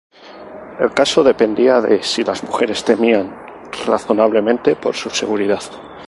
El 0.79 0.91
caso 0.95 1.21
dependía 1.23 1.79
de 1.79 2.01
si 2.01 2.23
las 2.23 2.43
mujeres 2.43 2.83
temían 2.83 3.37
razonablemente 3.85 4.75
por 4.75 4.95
su 4.95 5.11
seguridad. 5.11 5.61